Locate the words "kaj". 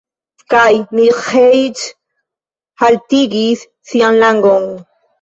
0.53-0.63